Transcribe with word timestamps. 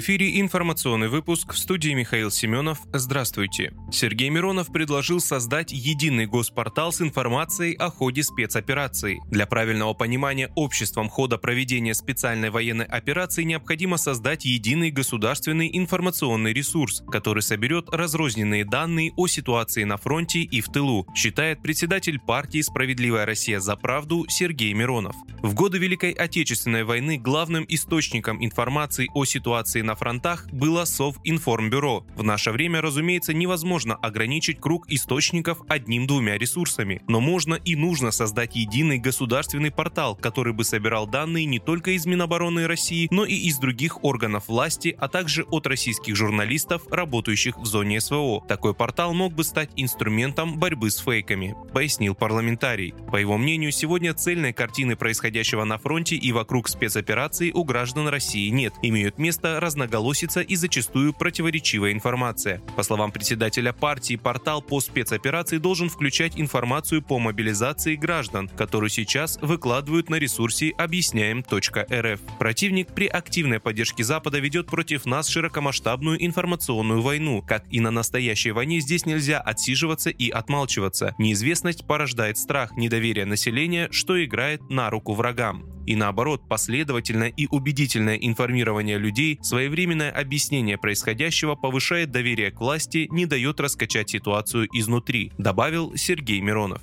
В 0.00 0.02
эфире 0.02 0.40
информационный 0.40 1.08
выпуск 1.08 1.52
в 1.52 1.58
студии 1.58 1.90
Михаил 1.90 2.30
Семенов. 2.30 2.78
Здравствуйте. 2.90 3.74
Сергей 3.92 4.30
Миронов 4.30 4.72
предложил 4.72 5.20
создать 5.20 5.72
единый 5.72 6.24
госпортал 6.24 6.90
с 6.90 7.02
информацией 7.02 7.74
о 7.74 7.90
ходе 7.90 8.22
спецоперации. 8.22 9.20
Для 9.30 9.44
правильного 9.44 9.92
понимания 9.92 10.50
обществом 10.54 11.10
хода 11.10 11.36
проведения 11.36 11.92
специальной 11.92 12.48
военной 12.48 12.86
операции 12.86 13.42
необходимо 13.42 13.98
создать 13.98 14.46
единый 14.46 14.90
государственный 14.90 15.68
информационный 15.70 16.54
ресурс, 16.54 17.02
который 17.12 17.42
соберет 17.42 17.90
разрозненные 17.92 18.64
данные 18.64 19.12
о 19.18 19.26
ситуации 19.26 19.84
на 19.84 19.98
фронте 19.98 20.40
и 20.40 20.62
в 20.62 20.68
тылу, 20.68 21.06
считает 21.14 21.62
председатель 21.62 22.18
партии 22.18 22.62
«Справедливая 22.62 23.26
Россия 23.26 23.60
за 23.60 23.76
правду» 23.76 24.24
Сергей 24.30 24.72
Миронов. 24.72 25.14
В 25.42 25.52
годы 25.52 25.76
Великой 25.76 26.12
Отечественной 26.12 26.84
войны 26.84 27.18
главным 27.18 27.66
источником 27.68 28.42
информации 28.42 29.10
о 29.12 29.26
ситуации 29.26 29.80
операций 29.80 29.82
на 29.90 29.96
фронтах 29.96 30.46
было 30.52 30.84
Совинформбюро. 30.84 32.04
В 32.14 32.22
наше 32.22 32.52
время, 32.52 32.80
разумеется, 32.80 33.34
невозможно 33.34 33.96
ограничить 33.96 34.60
круг 34.60 34.88
источников 34.88 35.58
одним-двумя 35.66 36.38
ресурсами, 36.38 37.02
но 37.08 37.20
можно 37.20 37.54
и 37.54 37.74
нужно 37.74 38.12
создать 38.12 38.54
единый 38.54 38.98
государственный 38.98 39.72
портал, 39.72 40.14
который 40.14 40.52
бы 40.52 40.62
собирал 40.62 41.08
данные 41.08 41.44
не 41.44 41.58
только 41.58 41.90
из 41.90 42.06
Минобороны 42.06 42.68
России, 42.68 43.08
но 43.10 43.24
и 43.24 43.34
из 43.34 43.58
других 43.58 44.04
органов 44.04 44.46
власти, 44.46 44.94
а 44.96 45.08
также 45.08 45.42
от 45.42 45.66
российских 45.66 46.14
журналистов, 46.14 46.82
работающих 46.88 47.58
в 47.58 47.64
зоне 47.64 48.00
СВО. 48.00 48.44
Такой 48.46 48.74
портал 48.74 49.12
мог 49.12 49.32
бы 49.32 49.42
стать 49.42 49.70
инструментом 49.74 50.56
борьбы 50.56 50.92
с 50.92 50.98
фейками, 50.98 51.56
пояснил 51.74 52.14
парламентарий. 52.14 52.94
По 53.10 53.16
его 53.16 53.36
мнению, 53.36 53.72
сегодня 53.72 54.14
цельной 54.14 54.52
картины 54.52 54.94
происходящего 54.94 55.64
на 55.64 55.78
фронте 55.78 56.14
и 56.14 56.30
вокруг 56.30 56.68
спецоперации 56.68 57.50
у 57.50 57.64
граждан 57.64 58.06
России 58.06 58.50
нет. 58.50 58.74
Имеют 58.82 59.18
место 59.18 59.58
разноголосица 59.80 60.40
и 60.40 60.56
зачастую 60.56 61.12
противоречивая 61.12 61.92
информация. 61.92 62.60
По 62.76 62.82
словам 62.82 63.12
председателя 63.12 63.72
партии, 63.72 64.16
портал 64.16 64.62
по 64.62 64.80
спецоперации 64.80 65.58
должен 65.58 65.88
включать 65.88 66.38
информацию 66.38 67.02
по 67.02 67.18
мобилизации 67.18 67.96
граждан, 67.96 68.48
которую 68.48 68.90
сейчас 68.90 69.38
выкладывают 69.40 70.10
на 70.10 70.16
ресурсе 70.16 70.70
объясняем.рф. 70.76 72.20
Противник 72.38 72.88
при 72.94 73.06
активной 73.06 73.60
поддержке 73.60 74.04
Запада 74.04 74.38
ведет 74.38 74.66
против 74.66 75.06
нас 75.06 75.28
широкомасштабную 75.28 76.24
информационную 76.24 77.02
войну. 77.02 77.42
Как 77.46 77.64
и 77.70 77.80
на 77.80 77.90
настоящей 77.90 78.52
войне, 78.52 78.80
здесь 78.80 79.06
нельзя 79.06 79.40
отсиживаться 79.40 80.10
и 80.10 80.30
отмалчиваться. 80.30 81.14
Неизвестность 81.18 81.86
порождает 81.86 82.38
страх, 82.38 82.76
недоверие 82.76 83.24
населения, 83.24 83.88
что 83.90 84.22
играет 84.22 84.60
на 84.70 84.90
руку 84.90 85.14
врагам. 85.14 85.64
И 85.86 85.96
наоборот, 85.96 86.48
последовательное 86.48 87.28
и 87.28 87.46
убедительное 87.46 88.16
информирование 88.16 88.98
людей, 88.98 89.38
своевременное 89.42 90.10
объяснение 90.10 90.78
происходящего 90.78 91.54
повышает 91.54 92.10
доверие 92.10 92.50
к 92.50 92.60
власти, 92.60 93.08
не 93.10 93.26
дает 93.26 93.60
раскачать 93.60 94.10
ситуацию 94.10 94.68
изнутри, 94.72 95.32
добавил 95.38 95.96
Сергей 95.96 96.40
Миронов. 96.40 96.82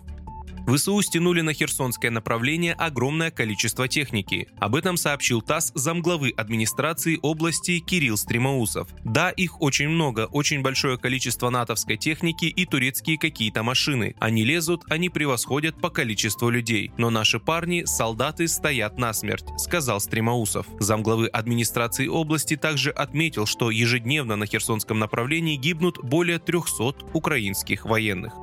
ВСУ 0.67 1.01
стянули 1.01 1.39
на 1.39 1.53
Херсонское 1.53 2.11
направление 2.11 2.73
огромное 2.73 3.31
количество 3.31 3.87
техники. 3.87 4.49
Об 4.59 4.75
этом 4.75 4.97
сообщил 4.97 5.41
ТАСС 5.41 5.71
замглавы 5.75 6.33
администрации 6.35 7.17
области 7.21 7.79
Кирилл 7.79 8.17
Стримаусов. 8.17 8.89
Да, 9.05 9.29
их 9.29 9.61
очень 9.61 9.87
много, 9.87 10.25
очень 10.25 10.61
большое 10.61 10.97
количество 10.97 11.49
натовской 11.49 11.95
техники 11.95 12.45
и 12.45 12.65
турецкие 12.65 13.17
какие-то 13.17 13.63
машины. 13.63 14.15
Они 14.19 14.43
лезут, 14.43 14.83
они 14.89 15.07
превосходят 15.07 15.79
по 15.79 15.89
количеству 15.89 16.49
людей. 16.49 16.91
Но 16.97 17.09
наши 17.09 17.39
парни, 17.39 17.85
солдаты, 17.85 18.49
стоят 18.49 18.97
насмерть, 18.97 19.45
сказал 19.57 20.01
Стримаусов. 20.01 20.67
Замглавы 20.81 21.27
администрации 21.27 22.07
области 22.07 22.57
также 22.57 22.91
отметил, 22.91 23.45
что 23.45 23.71
ежедневно 23.71 24.35
на 24.35 24.45
Херсонском 24.45 24.99
направлении 24.99 25.55
гибнут 25.55 26.03
более 26.03 26.39
300 26.39 27.13
украинских 27.13 27.85
военных. 27.85 28.33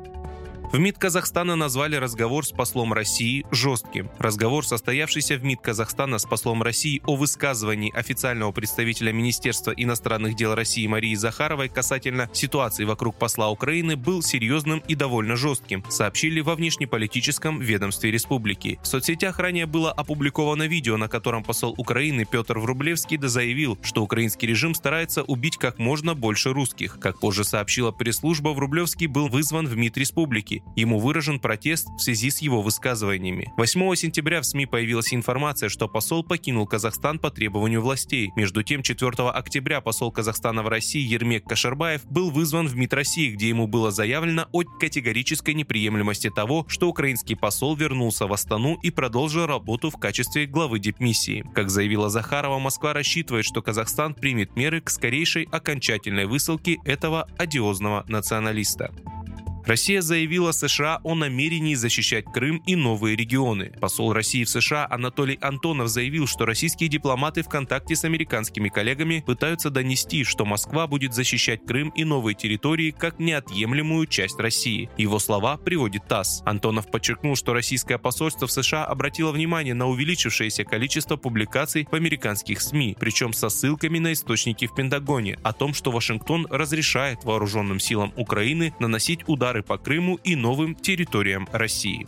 В 0.75 0.79
МИД 0.81 0.99
Казахстана 0.99 1.55
назвали 1.55 1.95
разговор 1.95 2.45
с 2.45 2.51
послом 2.51 2.93
России 2.93 3.47
жестким. 3.53 4.11
Разговор, 4.19 4.67
состоявшийся 4.67 5.37
в 5.37 5.45
МИД 5.45 5.61
Казахстана 5.61 6.19
с 6.19 6.25
послом 6.25 6.65
России 6.65 7.01
о 7.07 7.15
высказывании 7.15 7.97
официального 7.97 8.51
представителя 8.51 9.13
Министерства 9.13 9.71
иностранных 9.71 10.35
дел 10.35 10.53
России 10.57 10.85
Марии 10.89 11.15
Захаровой 11.15 11.69
касательно 11.69 12.29
ситуации 12.33 12.83
вокруг 12.83 13.15
посла 13.15 13.51
Украины, 13.51 13.95
был 13.95 14.21
серьезным 14.21 14.83
и 14.89 14.97
довольно 14.97 15.37
жестким, 15.37 15.85
сообщили 15.89 16.41
во 16.41 16.57
внешнеполитическом 16.57 17.61
ведомстве 17.61 18.11
республики. 18.11 18.81
В 18.83 18.89
соцсетях 18.89 19.39
ранее 19.39 19.67
было 19.67 19.93
опубликовано 19.93 20.65
видео, 20.67 20.97
на 20.97 21.07
котором 21.07 21.45
посол 21.45 21.77
Украины 21.79 22.25
Петр 22.25 22.59
Врублевский 22.59 23.17
заявил, 23.23 23.79
что 23.81 24.03
украинский 24.03 24.49
режим 24.49 24.75
старается 24.75 25.23
убить 25.23 25.57
как 25.57 25.79
можно 25.79 26.17
больше 26.17 26.53
русских. 26.53 26.99
Как 26.99 27.21
позже 27.21 27.45
сообщила 27.45 27.93
пресс-служба, 27.93 28.49
Врублевский 28.49 29.07
был 29.07 29.29
вызван 29.29 29.69
в 29.69 29.77
МИД 29.77 29.99
республики. 29.99 30.64
Ему 30.77 30.99
выражен 30.99 31.39
протест 31.39 31.89
в 31.97 32.01
связи 32.01 32.31
с 32.31 32.39
его 32.39 32.63
высказываниями. 32.63 33.53
8 33.57 33.95
сентября 33.95 34.41
в 34.41 34.45
СМИ 34.45 34.67
появилась 34.67 35.15
информация, 35.15 35.69
что 35.69 35.89
посол 35.89 36.25
покинул 36.25 36.67
Казахстан 36.67 37.19
по 37.19 37.31
требованию 37.31 37.81
властей. 37.81 38.33
Между 38.37 38.63
тем, 38.63 38.83
4 38.83 39.11
октября 39.29 39.81
посол 39.81 40.11
Казахстана 40.11 40.63
в 40.63 40.69
России 40.69 41.01
Ермек 41.01 41.45
Кашербаев 41.45 42.05
был 42.07 42.31
вызван 42.31 42.67
в 42.67 42.77
МИД 42.77 42.95
России, 42.95 43.31
где 43.31 43.49
ему 43.49 43.67
было 43.67 43.91
заявлено 43.91 44.47
о 44.53 44.63
категорической 44.63 45.55
неприемлемости 45.55 46.31
того, 46.31 46.65
что 46.69 46.89
украинский 46.89 47.37
посол 47.37 47.77
вернулся 47.77 48.27
в 48.27 48.33
Астану 48.33 48.79
и 48.83 48.91
продолжил 48.91 49.47
работу 49.47 49.91
в 49.91 49.99
качестве 49.99 50.47
главы 50.47 50.79
дипмиссии. 50.79 51.45
Как 51.55 51.71
заявила 51.71 52.09
Захарова, 52.09 52.59
Москва 52.59 52.93
рассчитывает, 52.93 53.45
что 53.45 53.63
Казахстан 53.63 54.15
примет 54.15 54.57
меры 54.57 54.81
к 54.81 54.91
скорейшей 54.91 55.49
окончательной 55.51 56.27
высылке 56.27 56.79
этого 56.85 57.29
одиозного 57.39 58.05
националиста. 58.09 58.93
Россия 59.67 60.03
заявила 60.03 60.53
США 60.53 61.01
о 61.05 61.15
намерении 61.15 61.75
защищать 61.75 62.27
Крым 62.27 62.63
и 62.67 62.77
новые 62.77 63.17
регионы. 63.17 63.73
Посол 63.81 64.13
России 64.13 64.45
в 64.45 64.51
США 64.51 64.87
Анатолий 64.91 65.39
Антонов 65.41 65.89
заявил, 65.89 66.27
что 66.27 66.45
российские 66.45 66.91
дипломаты 66.91 67.43
в 67.43 67.49
контакте 67.49 67.97
с 67.97 68.05
американскими 68.05 68.69
коллегами 68.69 69.25
пытаются 69.25 69.71
донести, 69.71 70.23
что 70.23 70.45
Москва 70.45 70.87
будет 70.87 71.15
защищать 71.15 71.65
Крым 71.65 71.89
и 71.97 72.05
новые 72.05 72.35
территории 72.35 72.91
как 72.91 73.19
неотъемлемую 73.19 74.07
часть 74.07 74.39
России. 74.39 74.91
Его 74.99 75.19
слова 75.19 75.57
приводит 75.57 76.07
ТАСС. 76.09 76.43
Антонов 76.45 76.91
подчеркнул, 76.91 77.35
что 77.35 77.55
российское 77.55 77.97
посольство 77.97 78.47
в 78.47 78.53
США 78.53 78.85
обратило 78.85 79.33
внимание 79.33 79.73
на 79.73 79.89
увеличившееся 79.89 80.65
количество 80.65 81.17
публикаций 81.17 81.89
в 81.91 81.95
американских 81.95 82.61
СМИ, 82.61 82.99
причем 83.01 83.33
со 83.33 83.49
ссылками 83.49 83.99
на 83.99 84.13
источники 84.13 84.67
в 84.67 84.75
Пентагоне, 84.75 85.39
о 85.43 85.55
том, 85.55 85.73
что 85.73 85.91
Вашингтон 85.91 86.47
разрешает 86.51 87.25
вооруженным 87.25 87.81
силам 87.81 88.13
Украины 88.17 88.75
наносить 88.79 89.27
удары 89.27 89.54
удары 89.55 89.63
по 89.63 89.79
Крыму 89.79 90.19
и 90.25 90.35
новым 90.35 90.75
территориям 90.75 91.49
России. 91.53 92.07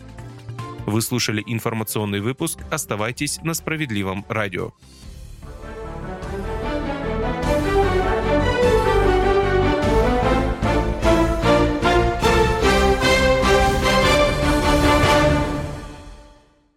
Вы 0.86 1.00
слушали 1.00 1.42
информационный 1.46 2.20
выпуск. 2.20 2.58
Оставайтесь 2.70 3.40
на 3.42 3.54
справедливом 3.54 4.24
радио. 4.28 4.72